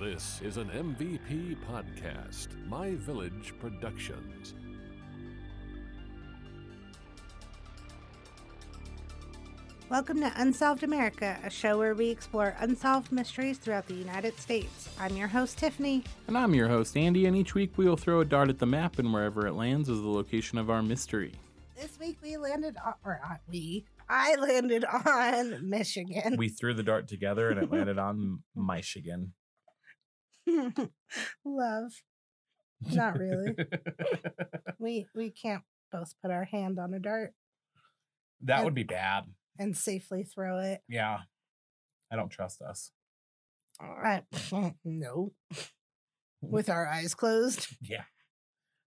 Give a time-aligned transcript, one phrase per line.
[0.00, 4.54] This is an MVP podcast, My Village Productions.
[9.90, 14.88] Welcome to Unsolved America, a show where we explore unsolved mysteries throughout the United States.
[14.98, 16.04] I'm your host, Tiffany.
[16.28, 18.64] And I'm your host, Andy, and each week we will throw a dart at the
[18.64, 21.34] map, and wherever it lands is the location of our mystery.
[21.76, 26.36] This week we landed on, or not we, I landed on Michigan.
[26.38, 29.34] We threw the dart together and it landed on Michigan.
[31.44, 31.92] Love.
[32.92, 33.54] Not really.
[34.78, 35.62] we we can't
[35.92, 37.32] both put our hand on a dart
[38.42, 39.24] that would be bad.
[39.58, 40.80] and safely throw it.
[40.88, 41.18] Yeah.
[42.10, 42.90] I don't trust us.
[43.80, 44.22] I,
[44.84, 45.32] no.
[45.52, 45.68] Mm.
[46.42, 47.66] With our eyes closed.
[47.82, 48.04] Yeah.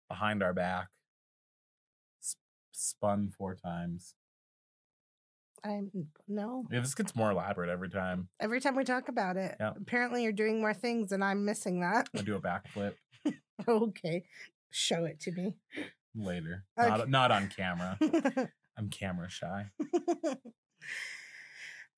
[0.09, 0.89] Behind our back.
[2.23, 2.37] S-
[2.73, 4.15] spun four times.
[5.65, 5.91] I'm
[6.29, 6.65] no.
[6.71, 8.29] Yeah, this gets more elaborate every time.
[8.41, 12.09] Every time we talk about it, apparently you're doing more things and I'm missing that.
[12.17, 12.95] I do a backflip
[13.69, 14.25] okay.
[14.71, 15.55] Show it to me.
[16.15, 16.65] later.
[16.79, 16.89] Okay.
[16.89, 17.99] Not, not on camera.
[18.79, 19.67] I'm camera shy.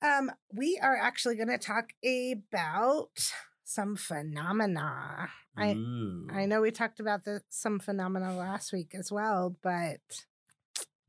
[0.03, 3.33] um, we are actually going to talk about
[3.65, 5.29] some phenomena.
[5.57, 5.77] I
[6.33, 10.01] I know we talked about the some phenomena last week as well, but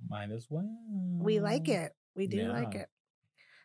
[0.09, 0.69] Might as well.
[1.17, 1.95] we like it.
[2.15, 2.81] We do like Mm.
[2.81, 2.89] It.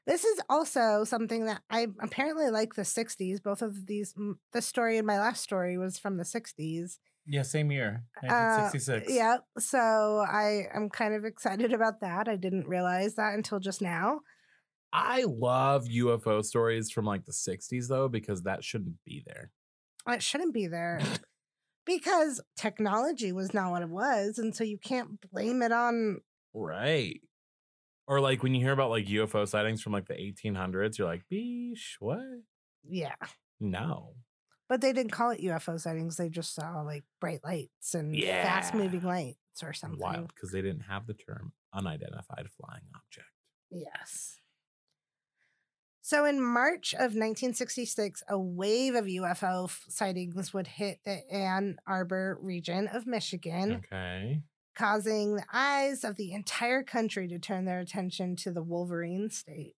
[0.06, 3.42] This is also something that I apparently like the 60s.
[3.42, 4.14] Both of these,
[4.52, 6.98] the story and my last story was from the 60s.
[7.26, 8.04] Yeah, same year.
[8.22, 9.12] Uh, 1966.
[9.12, 9.36] Yeah.
[9.58, 9.78] So
[10.26, 12.26] I am kind of excited about that.
[12.26, 14.20] I didn't realize that until just now.
[14.94, 19.50] I love UFO stories from like the 60s though, because that shouldn't be there.
[20.08, 21.02] It shouldn't be there
[21.84, 24.38] because technology was not what it was.
[24.38, 26.22] And so you can't blame it on,
[26.54, 27.20] Right.
[28.08, 31.22] Or like when you hear about like UFO sightings from like the 1800s, you're like,
[31.30, 32.18] beesh, what?
[32.82, 33.14] yeah.
[33.60, 34.14] No.
[34.68, 36.16] But they didn't call it UFO sightings.
[36.16, 40.00] They just saw like bright lights and fast moving lights or something.
[40.00, 43.28] Wild because they didn't have the term unidentified flying object.
[43.70, 44.40] Yes.
[46.00, 52.38] So in March of 1966, a wave of UFO sightings would hit the Ann Arbor
[52.40, 54.40] region of Michigan, Okay.
[54.78, 59.74] Causing the eyes of the entire country to turn their attention to the Wolverine state.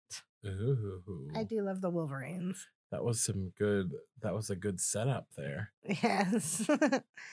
[0.46, 1.30] Ooh.
[1.34, 2.66] I do love the Wolverines.
[2.90, 5.72] That was some good that was a good setup there.
[5.84, 6.68] Yes.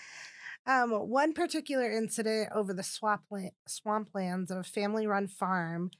[0.66, 3.24] um, one particular incident over the swamp
[3.68, 5.92] swamplands of a family run farm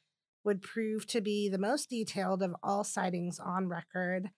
[0.44, 4.30] would prove to be the most detailed of all sightings on record,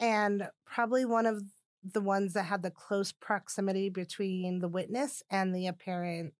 [0.00, 1.42] and probably one of
[1.92, 6.34] the ones that had the close proximity between the witness and the apparent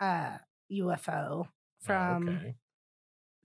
[0.00, 0.38] uh,
[0.72, 1.48] UFO
[1.80, 2.54] from okay.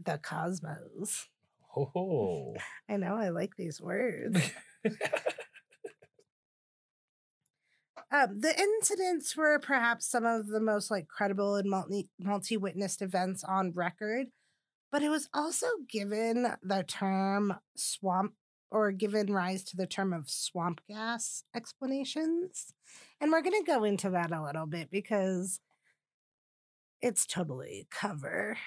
[0.03, 1.27] the cosmos.
[1.75, 2.55] Oh.
[2.89, 4.39] I know, I like these words.
[8.11, 13.01] Um, the incidents were perhaps some of the most like credible and multi multi witnessed
[13.01, 14.27] events on record,
[14.91, 18.33] but it was also given the term swamp
[18.75, 22.73] or given rise to the term of swamp gas explanations.
[23.21, 25.61] And we're going to go into that a little bit because
[27.01, 28.57] it's totally cover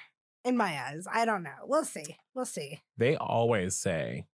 [0.46, 1.06] in my eyes.
[1.12, 1.50] I don't know.
[1.66, 2.16] We'll see.
[2.34, 2.80] We'll see.
[2.96, 4.24] they always say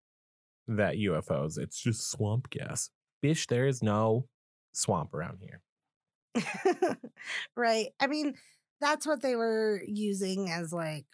[0.69, 2.91] that UFOs, it's just swamp gas.
[3.21, 4.29] Bish, there is no
[4.71, 5.61] swamp around here.
[7.57, 7.89] right.
[7.99, 8.35] I mean,
[8.81, 11.07] that's what they were using as like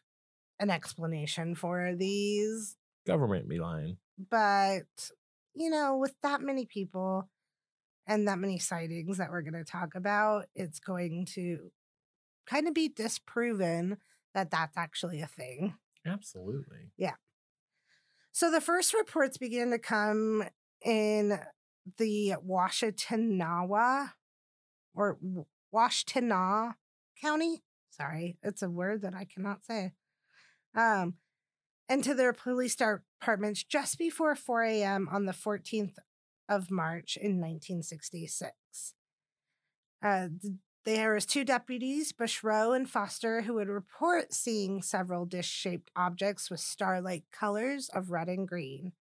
[0.59, 2.77] an explanation for these.
[3.07, 3.97] Government be lying.
[4.29, 5.11] But,
[5.55, 7.29] you know, with that many people
[8.07, 11.71] and that many sightings that we're going to talk about, it's going to
[12.47, 13.99] kind of be disproven
[14.35, 15.75] that that's actually a thing.
[16.07, 16.93] Absolutely.
[16.97, 17.15] Yeah.
[18.33, 20.45] So the first reports began to come
[20.85, 21.39] in
[21.99, 24.11] the Washtenawa
[24.95, 25.19] or
[25.75, 26.75] Washtenaw
[27.21, 27.63] County.
[27.91, 29.93] Sorry, it's a word that I cannot say.
[30.75, 31.15] Um,
[31.89, 32.77] and to their police
[33.21, 35.09] departments just before 4 a.m.
[35.13, 35.95] on the 14th
[36.49, 38.95] of March in 1966.
[40.03, 40.55] Uh, th-
[40.87, 46.61] there was two deputies, Bushroe and Foster, who would report seeing several dish-shaped objects with
[46.61, 48.93] star-like colors of red and green.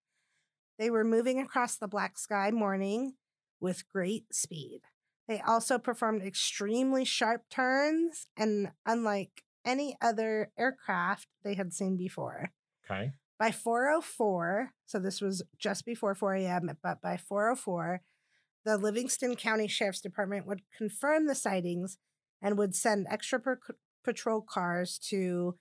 [0.77, 3.13] They were moving across the black sky morning
[3.61, 4.81] with great speed.
[5.27, 12.51] They also performed extremely sharp turns and unlike any other aircraft they had seen before.
[12.89, 13.11] Okay.
[13.39, 18.01] By 404, so this was just before 4 a.m., but by 404,
[18.65, 21.97] the Livingston County Sheriff's Department would confirm the sightings
[22.41, 23.59] and would send extra per-
[24.03, 25.55] patrol cars to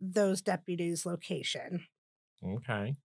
[0.00, 1.84] those deputies' location.
[2.44, 2.96] Okay.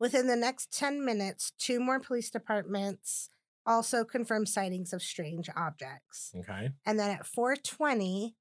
[0.00, 3.28] Within the next 10 minutes, two more police departments
[3.66, 6.32] also confirmed sightings of strange objects.
[6.36, 6.70] Okay.
[6.84, 8.34] And then at 420,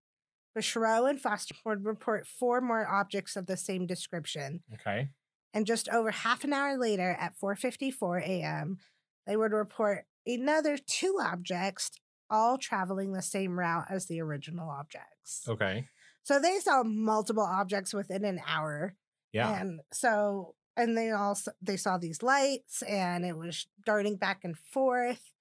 [0.56, 4.62] Bushroe and Foster would report four more objects of the same description.
[4.74, 5.10] Okay.
[5.54, 8.80] And just over half an hour later, at 4:54 a.m.,
[9.28, 11.92] they would report another two objects,
[12.30, 15.44] all traveling the same route as the original objects.
[15.48, 15.88] Okay.
[16.24, 18.96] So they saw multiple objects within an hour.
[19.32, 19.60] Yeah.
[19.60, 24.58] And so, and they also they saw these lights, and it was darting back and
[24.58, 25.32] forth.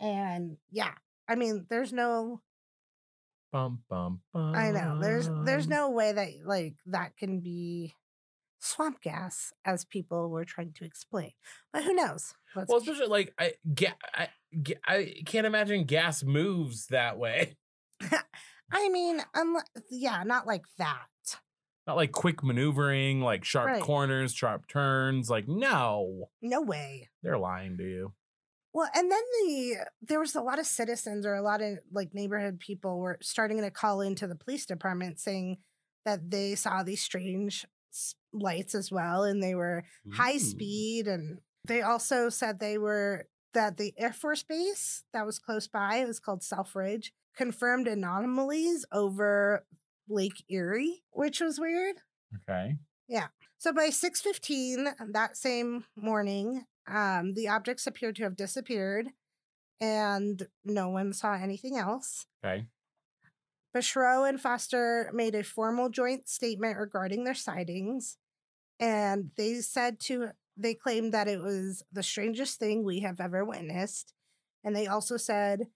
[0.00, 0.94] And yeah,
[1.28, 2.40] I mean, there's no
[3.52, 4.54] Bum bum bum.
[4.54, 4.98] I know.
[5.00, 7.94] There's there's no way that like that can be
[8.58, 11.32] swamp gas as people were trying to explain.
[11.72, 12.32] But who knows?
[12.56, 14.28] Let's Well, especially like I, ga- I,
[14.62, 17.56] ga- I can't imagine gas moves that way.
[18.72, 21.06] I mean, unless, yeah, not like that.
[21.86, 23.82] Not like quick maneuvering, like sharp Right.
[23.82, 25.28] corners, sharp turns.
[25.28, 27.10] Like no, No way.
[27.22, 28.12] they're lying to you.
[28.74, 32.14] Well, and then the there was a lot of citizens or a lot of like
[32.14, 35.58] neighborhood people were starting to call into the police department saying
[36.04, 37.66] that they saw these strange
[38.32, 40.40] lights as well and they were high mm.
[40.40, 45.68] speed and they also said they were that the air force base that was close
[45.68, 49.66] by it was called selfridge confirmed anomalies over
[50.08, 51.96] lake erie which was weird
[52.48, 52.76] Okay.
[53.58, 59.08] So by 6.15 that same morning um, the objects appeared to have disappeared
[59.80, 62.66] and no one saw anything else Okay.
[63.74, 68.18] Bushroe and Foster made a formal joint statement regarding their sightings,
[68.78, 73.44] and they said to they claimed that it was the strangest thing we have ever
[73.44, 74.12] witnessed,
[74.62, 75.68] and they also said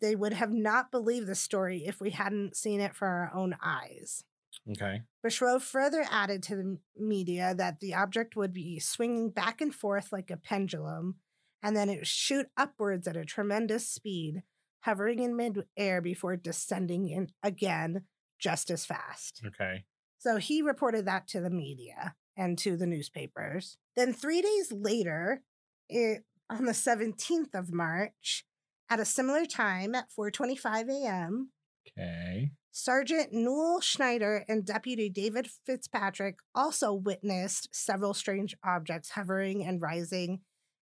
[0.00, 3.56] they would have not believed the story if we hadn't seen it for our own
[3.62, 4.24] eyes.
[4.70, 5.02] Okay.
[5.24, 10.12] Bushroe further added to the media that the object would be swinging back and forth
[10.12, 11.16] like a pendulum,
[11.62, 14.42] and then it would shoot upwards at a tremendous speed,
[14.80, 18.04] hovering in midair before descending in again
[18.38, 19.42] just as fast.
[19.46, 19.84] Okay.
[20.18, 23.76] So he reported that to the media and to the newspapers.
[23.96, 25.42] Then three days later,
[25.88, 28.44] it, on the 17th of March,
[28.90, 31.50] at a similar time at 4:25 a.m.,
[31.96, 32.50] Okay.
[32.70, 40.40] Sergeant Newell Schneider and Deputy David Fitzpatrick also witnessed several strange objects hovering and rising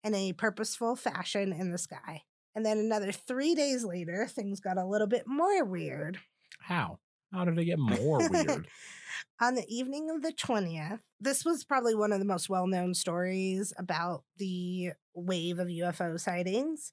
[0.05, 2.23] in a purposeful fashion in the sky.
[2.55, 6.19] And then another three days later, things got a little bit more weird.
[6.61, 6.99] How?
[7.33, 8.67] How did it get more weird?
[9.41, 12.95] On the evening of the 20th, this was probably one of the most well known
[12.95, 16.93] stories about the wave of UFO sightings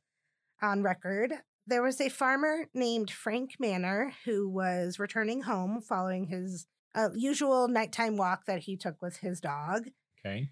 [0.62, 1.33] on record.
[1.68, 6.66] There was a farmer named Frank Mannor who was returning home following his
[6.96, 9.90] uh, usual nighttime walk that he took with his dog.
[10.25, 10.50] Okay.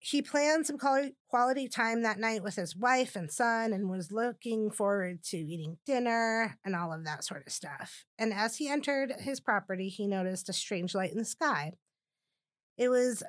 [0.00, 4.10] He planned some quali- quality time that night with his wife and son and was
[4.10, 8.04] looking forward to eating dinner and all of that sort of stuff.
[8.18, 11.74] And as he entered his property, he noticed a strange light in the sky.
[12.76, 13.22] It was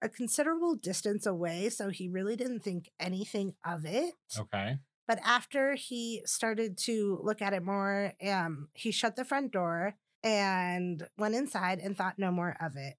[0.00, 4.14] a considerable distance away, so he really didn't think anything of it.
[4.38, 4.78] Okay.
[5.10, 9.96] But after he started to look at it more, um, he shut the front door
[10.22, 12.94] and went inside and thought no more of it.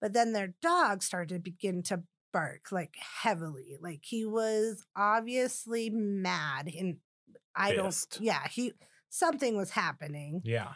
[0.00, 3.76] But then their dog started to begin to bark like heavily.
[3.78, 6.96] Like he was obviously mad and
[7.54, 8.12] I Pissed.
[8.12, 8.72] don't yeah, he
[9.10, 10.40] something was happening.
[10.46, 10.72] Yeah.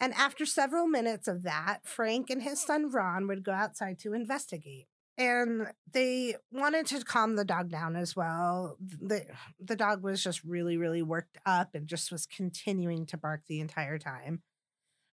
[0.00, 4.12] And after several minutes of that, Frank and his son Ron would go outside to
[4.12, 4.86] investigate.
[5.16, 8.76] And they wanted to calm the dog down as well.
[8.80, 9.26] The,
[9.60, 13.60] the dog was just really, really worked up and just was continuing to bark the
[13.60, 14.42] entire time.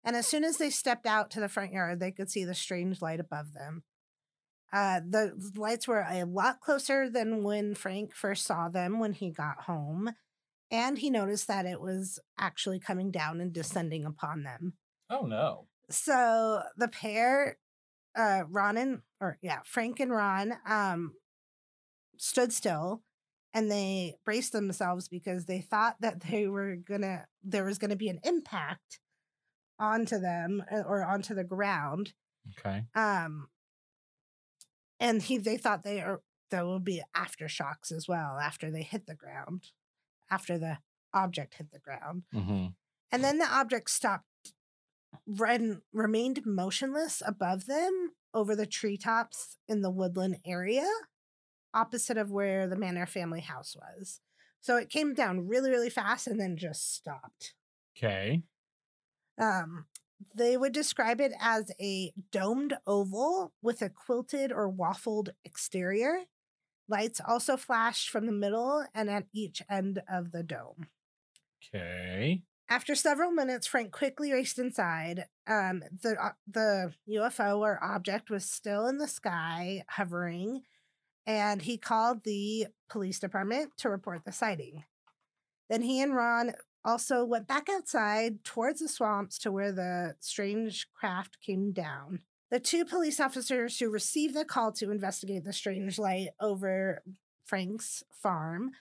[0.03, 2.55] And as soon as they stepped out to the front yard, they could see the
[2.55, 3.83] strange light above them.
[4.71, 9.31] Uh, the lights were a lot closer than when Frank first saw them when he
[9.31, 10.11] got home.
[10.71, 14.73] And he noticed that it was actually coming down and descending upon them.
[15.09, 15.65] Oh no.
[15.89, 17.57] So the pair,
[18.19, 21.13] uh, Ron and or yeah, Frank and Ron, um,
[22.17, 23.01] stood still
[23.53, 28.09] and they braced themselves because they thought that they were gonna there was gonna be
[28.09, 28.99] an impact
[29.79, 32.13] onto them uh, or onto the ground.
[32.59, 32.83] Okay.
[32.95, 33.47] Um,
[34.99, 36.21] and he they thought they are
[36.51, 39.71] there will be aftershocks as well after they hit the ground,
[40.29, 40.79] after the
[41.13, 42.23] object hit the ground.
[42.33, 42.67] Mm-hmm.
[43.11, 44.25] And then the object stopped
[45.27, 50.87] and remained motionless above them over the treetops in the woodland area,
[51.73, 54.21] opposite of where the Mannor family house was.
[54.61, 57.55] So it came down really, really fast and then just stopped.
[57.95, 58.43] Okay.
[59.37, 59.87] Um,
[60.35, 66.25] They would describe it as a domed oval with a quilted or waffled exterior.
[66.89, 70.89] Lights also flashed from the middle and at each end of the dome.
[71.73, 72.43] Okay.
[72.71, 75.25] After several minutes, Frank quickly raced inside.
[75.47, 80.61] Um, the uh, the UFO or object was still in the sky, hovering,
[81.25, 84.83] and he called the police department to report the sighting.
[85.67, 86.53] Then he and Ron
[86.85, 92.19] also went back outside towards the swamps to where the strange craft came down.
[92.51, 97.01] The two police officers who received the call to investigate the strange light over
[97.45, 98.71] Frank's farm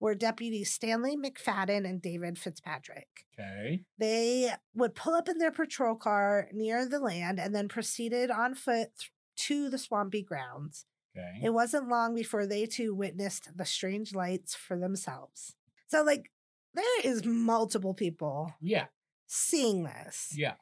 [0.00, 3.26] were deputies Stanley McFadden and David Fitzpatrick.
[3.38, 3.82] Okay.
[3.98, 8.54] They would pull up in their patrol car near the land and then proceeded on
[8.54, 10.86] foot th- to the swampy grounds.
[11.16, 11.40] Okay.
[11.42, 15.54] It wasn't long before they too witnessed the strange lights for themselves.
[15.88, 16.30] So, like,
[16.74, 18.86] there is multiple people yeah.
[19.26, 20.32] seeing this.
[20.36, 20.54] Yeah.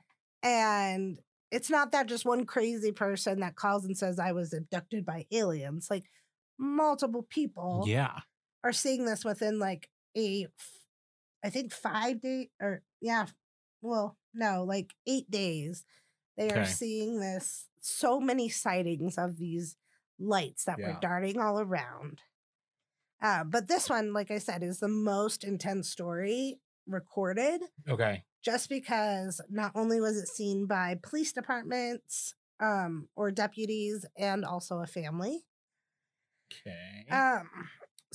[0.42, 1.18] And
[1.50, 5.26] it's not that just one crazy person that calls and says, I was abducted by
[5.30, 5.88] aliens.
[5.90, 6.04] Like,
[6.58, 8.20] multiple people Yeah.
[8.66, 10.46] Are seeing this within like a,
[11.44, 13.26] I think five day or yeah,
[13.82, 15.84] well, no, like eight days.
[16.36, 19.76] They are seeing this so many sightings of these
[20.18, 22.20] lights that were darting all around.
[23.22, 28.24] Uh, but this one, like I said, is the most intense story recorded Okay.
[28.44, 34.80] just because not only was it seen by police departments um, or deputies and also
[34.80, 35.46] a family.
[36.52, 37.06] Okay.
[37.10, 37.48] Um,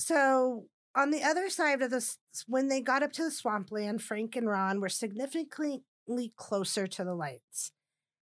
[0.02, 4.36] so on the other side of this, when they got up to the swampland, Frank
[4.36, 7.72] and Ron were significantly closer to the lights.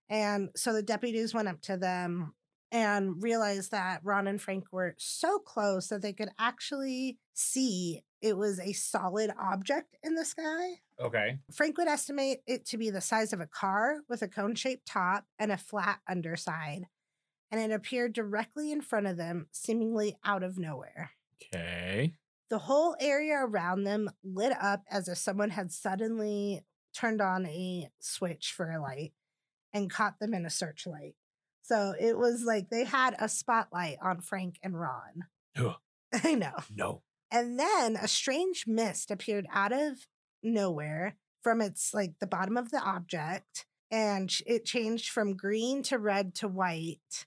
[0.09, 2.35] And so the deputies went up to them
[2.73, 8.37] and realized that Ron and Frank were so close that they could actually see it
[8.37, 10.81] was a solid object in the sky.
[11.01, 11.39] okay.
[11.51, 14.87] Frank would estimate it to be the size of a car with a cone shaped
[14.87, 16.87] top and a flat underside.
[17.51, 21.13] And it appeared directly in front of them, seemingly out of nowhere.
[21.43, 22.15] Okay.
[22.49, 27.89] The whole area around them lit up as if someone had suddenly turned on a
[28.01, 29.13] switch for a light
[29.73, 31.15] and caught them in a searchlight.
[31.63, 35.27] So it was like they had a spotlight on Frank and Ron.
[35.57, 35.77] Ugh.
[36.25, 36.57] I know.
[36.75, 37.03] No.
[37.31, 40.07] And then a strange mist appeared out of
[40.43, 45.99] nowhere from its like the bottom of the object and it changed from green to
[45.99, 47.27] red to white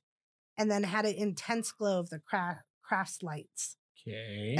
[0.57, 3.77] and then had an intense glow of the cra- craft's lights.
[4.07, 4.57] Okay.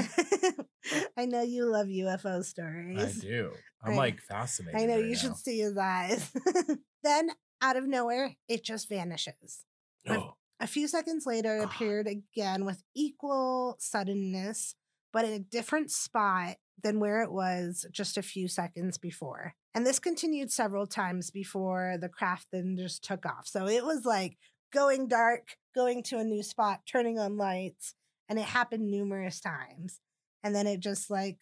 [1.17, 3.17] I know you love UFO stories.
[3.17, 3.51] I do.
[3.83, 4.79] I'm I- like fascinated.
[4.81, 5.17] I know right you now.
[5.17, 6.31] should see his eyes.
[7.03, 7.29] then
[7.61, 9.65] out of nowhere, it just vanishes.
[10.07, 10.33] Oh.
[10.59, 14.75] A few seconds later, it appeared again with equal suddenness,
[15.11, 19.55] but in a different spot than where it was just a few seconds before.
[19.73, 23.47] And this continued several times before the craft then just took off.
[23.47, 24.37] So it was like
[24.71, 27.95] going dark, going to a new spot, turning on lights,
[28.33, 29.99] and it happened numerous times.
[30.43, 31.37] And then it just like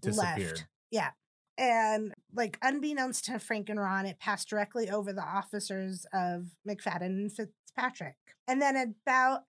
[0.00, 0.38] Disappeared.
[0.40, 0.66] left.
[0.90, 1.10] Yeah.
[1.56, 7.02] And like unbeknownst to Frank and Ron, it passed directly over the officers of McFadden
[7.02, 8.16] and Fitzpatrick.
[8.48, 9.42] And then about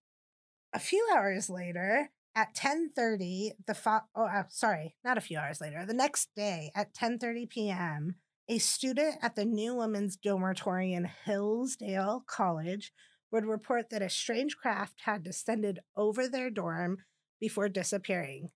[0.71, 5.59] a few hours later, at 10:30, the fo- oh uh, sorry, not a few hours
[5.59, 8.15] later, the next day at 10:30 p.m.,
[8.47, 12.91] a student at the New Women's Dormitory in Hillsdale College
[13.33, 16.99] would report that a strange craft had descended over their dorm
[17.41, 18.51] before disappearing.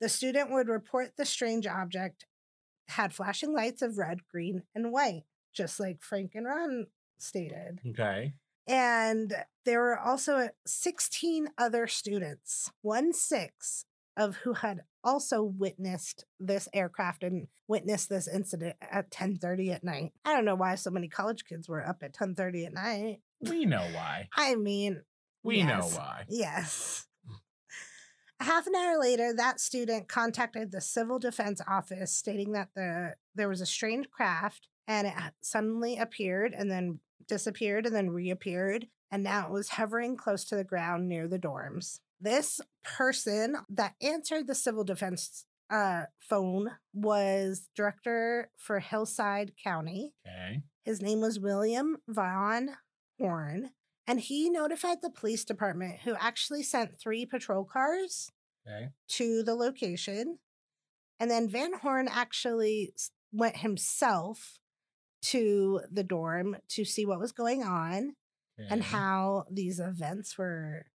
[0.00, 2.24] The student would report the strange object
[2.88, 6.86] had flashing lights of red, green, and white, just like Frank and Ron
[7.18, 7.80] stated.
[7.90, 8.34] Okay.
[8.68, 9.34] And
[9.64, 13.86] there were also 16 other students, one six
[14.16, 20.12] of who had also witnessed this aircraft and witnessed this incident at 10:30 at night.
[20.24, 23.20] I don't know why so many college kids were up at 10:30 at night.
[23.40, 24.28] We know why.
[24.36, 25.02] I mean,
[25.42, 26.24] We know why.
[26.28, 27.06] Yes.
[28.40, 33.14] A half an hour later, that student contacted the civil defense office stating that the
[33.34, 38.86] there was a strange craft and it suddenly appeared and then disappeared and then reappeared
[39.10, 42.00] and now it was hovering close to the ground near the dorms.
[42.20, 50.12] This person that answered the civil defense uh, phone was director for Hillsdale County.
[50.26, 50.62] Okay.
[50.84, 52.70] His name was William Von
[53.18, 53.70] Horn,
[54.06, 58.30] and he notified the police department, who actually sent three patrol cars
[58.66, 58.90] Okay.
[59.08, 60.38] to the location.
[61.18, 62.92] And then Van Horn actually
[63.32, 64.58] went himself
[65.22, 68.16] to the dorm to see what was going on
[68.70, 70.86] and how these events were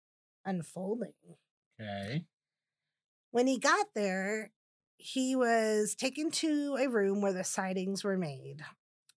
[0.45, 1.13] unfolding.
[1.79, 2.25] Okay.
[3.31, 4.51] When he got there,
[4.97, 8.61] he was taken to a room where the sightings were made.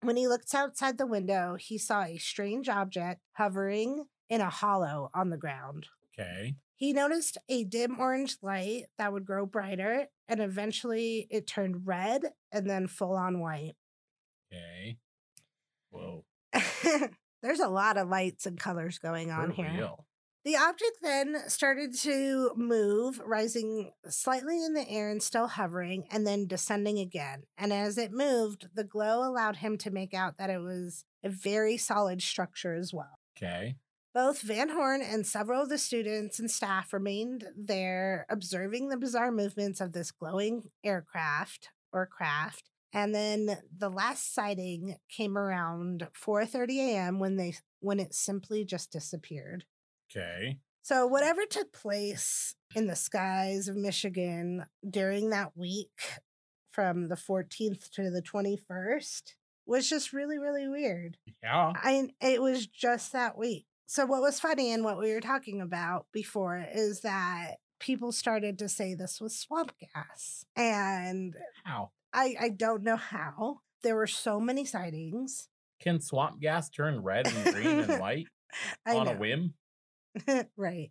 [0.05, 5.11] When he looked outside the window, he saw a strange object hovering in a hollow
[5.15, 5.87] on the ground.
[6.13, 6.57] Okay.
[6.77, 12.23] He noticed a dim orange light that would grow brighter, and eventually it turned red
[12.53, 13.77] and then full on white.
[14.53, 14.99] Okay.
[15.91, 16.27] Whoa.
[17.43, 19.73] There's a lot of lights and colors going on For here.
[19.75, 20.05] real.
[20.45, 26.27] The object then started to move, rising slightly in the air and still hovering, and
[26.27, 27.45] then descending again.
[27.57, 31.31] And as it moved, the glow allowed him to make out that it was a
[31.31, 33.19] very solid structure as well.
[33.39, 33.77] Okay.
[34.13, 39.33] Both Van Horn and several of the students and staff remained there observing the bizarre
[39.33, 42.71] movements of this glowing aircraft or craft.
[42.93, 47.19] And then the last sighting came around 4:30 a.m.
[47.19, 49.65] when they when it simply just disappeared.
[50.17, 50.59] Okay.
[50.83, 56.21] So whatever took place in the skies of Michigan during that week
[56.71, 59.35] from the 14th to the 21st
[59.67, 61.17] was just really really weird.
[61.43, 61.73] Yeah.
[61.75, 63.67] I it was just that week.
[63.87, 68.59] So what was funny and what we were talking about before is that people started
[68.59, 70.45] to say this was swamp gas.
[70.57, 71.91] And How?
[72.13, 73.61] I I don't know how.
[73.83, 75.49] There were so many sightings.
[75.81, 78.27] Can swamp gas turn red and green and white
[78.87, 79.55] I on a whim?
[80.57, 80.91] right.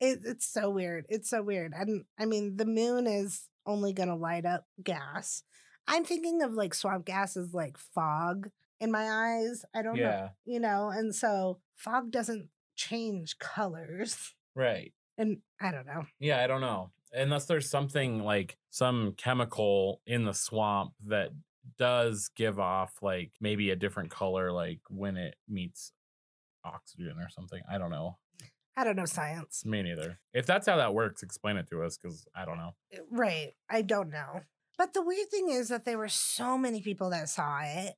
[0.00, 1.06] It, it's so weird.
[1.08, 1.72] It's so weird.
[1.74, 5.42] And I mean, the moon is only going to light up gas.
[5.86, 8.50] I'm thinking of like swamp gas as like fog
[8.80, 9.64] in my eyes.
[9.74, 14.34] I don't know, you know, and so fog doesn't change colors.
[14.54, 14.92] Right.
[15.18, 16.04] And I don't know.
[16.18, 16.90] Yeah, I don't know.
[17.12, 21.30] Unless there's something like some chemical in the swamp that
[21.78, 25.92] does give off like maybe a different color, like when it meets
[26.64, 27.62] oxygen or something.
[27.70, 28.18] I don't know.
[28.76, 29.64] I don't know science.
[29.64, 30.18] Me neither.
[30.32, 32.74] If that's how that works, explain it to us because I don't know.
[32.92, 33.52] Eh, right.
[33.70, 34.40] I don't know.
[34.76, 37.94] But the weird thing is that there were so many people that saw it.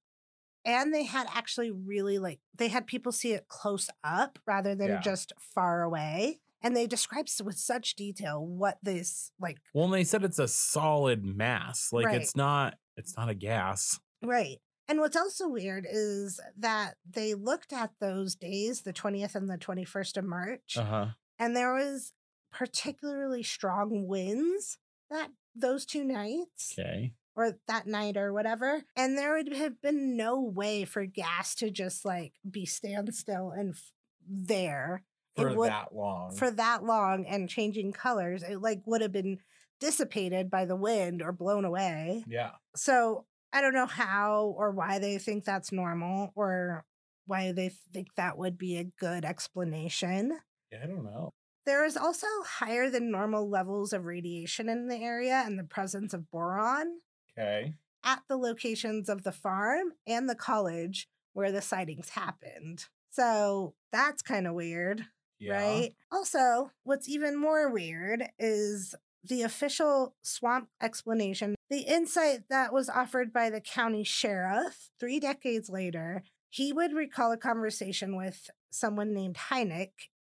[0.66, 4.88] And they had actually really like, they had people see it close up rather than
[4.88, 5.00] Yeah.
[5.00, 6.40] just far away.
[6.61, 10.49] And they described with such detail what this, like, Well, and they said it's a
[10.49, 11.92] solid mass.
[11.92, 12.21] Like Right.
[12.21, 12.78] it's not.
[12.97, 14.00] It's not a gas.
[14.23, 14.58] right.
[14.88, 19.58] And what's also weird is that they looked at those days, the 20th and the
[19.58, 21.06] 21st of March, Uh huh.
[21.38, 22.12] and there was
[22.52, 24.78] particularly strong winds
[25.10, 26.75] that those two nights.
[26.78, 27.12] Okay.
[27.38, 28.82] or that night or whatever.
[28.96, 33.75] And there would have been no way for gas to just like be standstill and
[33.75, 33.90] f-
[34.26, 35.02] there
[35.36, 36.30] For would- that long.
[36.34, 38.42] for that long and changing colors.
[38.42, 39.40] It like would have been
[39.80, 42.25] dissipated by the wind or blown away.
[42.26, 42.52] yeah.
[42.75, 46.85] So I don't know how or why they think that's normal or
[47.26, 50.39] why they think that would be a good explanation.
[50.71, 50.80] Yeah.
[50.85, 51.32] I don't know.
[51.65, 56.15] There is also higher than normal levels of radiation in the area and the presence
[56.15, 57.00] of boron
[57.37, 57.75] Okay.
[58.04, 62.87] at the locations of the farm and the college where the sightings happened.
[63.11, 65.06] So that's kind of weird,
[65.41, 65.56] Yeah.
[65.56, 65.95] right?
[66.13, 73.33] Also, what's even more weird is the official swamp explanation, the insight that was offered
[73.33, 76.23] by the county sheriff three decades later.
[76.49, 79.91] He would recall a conversation with someone named Hynek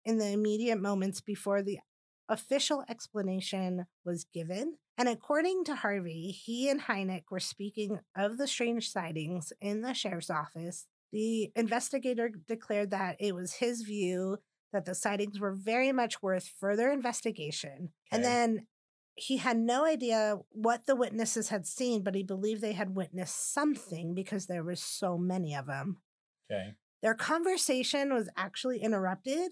[0.03, 1.79] in the immediate moments before the
[2.27, 4.77] official explanation was given.
[4.97, 9.93] And according to Harvey, he and Hynek were speaking of the strange sightings in the
[9.93, 10.87] sheriff's office.
[11.11, 14.37] The investigator declared that it was his view
[14.73, 17.89] that the sightings were very much worth further investigation.
[18.11, 18.67] And then
[19.19, 23.53] he had no idea what the witnesses had seen, but he believed they had witnessed
[23.53, 25.97] something because there were so many of them.
[26.49, 26.75] Okay.
[27.01, 29.51] Their conversation was actually interrupted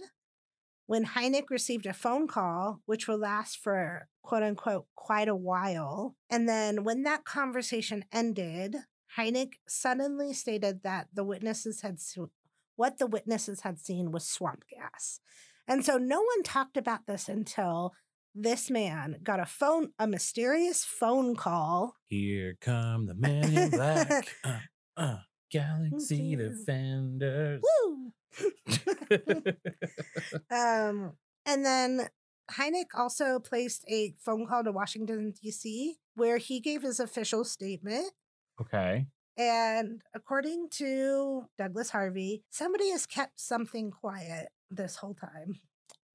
[0.85, 6.15] when Hynek received a phone call, which would last for quote unquote quite a while.
[6.29, 8.77] And then when that conversation ended,
[9.17, 11.97] Hynek suddenly stated that the witnesses had
[12.75, 15.19] what the witnesses had seen was swamp gas.
[15.67, 17.93] And so no one talked about this until
[18.39, 21.95] this man got a phone, a mysterious phone call.
[22.07, 24.27] Here come the men in black.
[24.43, 24.59] uh,
[24.95, 25.17] uh,
[25.51, 26.37] Galaxy Mhm.
[26.59, 27.61] Defenders.
[27.63, 28.11] Woo!
[30.51, 31.13] Um,
[31.45, 32.07] and then
[32.51, 38.11] Hynek also placed a phone call to Washington, D.C., where he gave his official statement.
[38.61, 39.07] okay.
[39.39, 45.59] And according to Douglas Harvey, somebody has kept something quiet this whole time.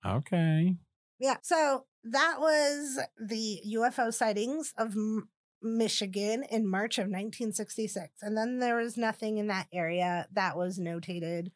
[0.04, 0.74] Okay.
[1.22, 1.36] Yeah.
[1.42, 5.28] So that was the UFO sightings of M-
[5.62, 8.10] Michigan in March of 1966.
[8.22, 11.52] And then there was nothing in that area that was notated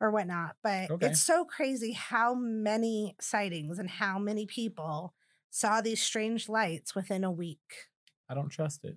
[0.00, 0.54] or whatnot.
[0.62, 1.08] But Okay.
[1.08, 5.12] it's so crazy how many sightings and how many people
[5.50, 7.88] saw these strange lights within a week.
[8.28, 8.96] I don't trust it.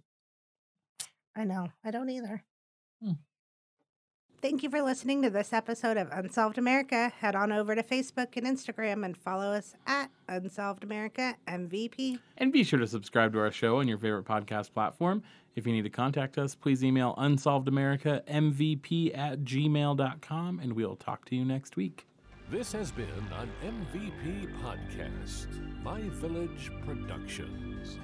[1.36, 1.70] I know.
[1.84, 2.44] I don't either.
[3.02, 3.14] Hmm.
[4.48, 7.12] Thank you for listening to this episode of Unsolved America.
[7.20, 12.20] Head on over to Facebook and Instagram and follow us at Unsolved America MVP.
[12.38, 15.22] And be sure to subscribe to our show on your favorite podcast platform.
[15.58, 21.36] If you need to contact us, please email unsolvedamerica.mvp at gmail.com and we'll talk to
[21.36, 22.08] you next week.
[22.50, 23.10] This has been
[23.42, 25.48] an MVP podcast,
[25.84, 28.00] My Village Productions.